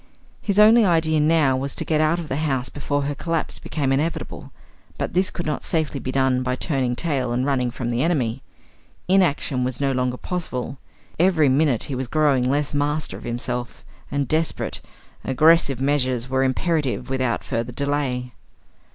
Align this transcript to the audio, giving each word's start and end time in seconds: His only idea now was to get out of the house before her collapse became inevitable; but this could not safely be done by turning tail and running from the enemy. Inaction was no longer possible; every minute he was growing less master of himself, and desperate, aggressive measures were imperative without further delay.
His 0.41 0.57
only 0.57 0.83
idea 0.83 1.19
now 1.19 1.55
was 1.55 1.75
to 1.75 1.85
get 1.85 2.01
out 2.01 2.17
of 2.17 2.27
the 2.27 2.37
house 2.37 2.69
before 2.69 3.03
her 3.03 3.13
collapse 3.13 3.59
became 3.59 3.91
inevitable; 3.91 4.51
but 4.97 5.13
this 5.13 5.29
could 5.29 5.45
not 5.45 5.63
safely 5.63 5.99
be 5.99 6.11
done 6.11 6.41
by 6.41 6.55
turning 6.55 6.95
tail 6.95 7.31
and 7.31 7.45
running 7.45 7.69
from 7.69 7.91
the 7.91 8.01
enemy. 8.01 8.41
Inaction 9.07 9.63
was 9.63 9.79
no 9.79 9.91
longer 9.91 10.17
possible; 10.17 10.79
every 11.19 11.49
minute 11.49 11.83
he 11.83 11.93
was 11.93 12.07
growing 12.07 12.49
less 12.49 12.73
master 12.73 13.15
of 13.15 13.25
himself, 13.25 13.85
and 14.09 14.27
desperate, 14.27 14.81
aggressive 15.23 15.79
measures 15.79 16.27
were 16.27 16.41
imperative 16.41 17.07
without 17.11 17.43
further 17.43 17.71
delay. 17.71 18.33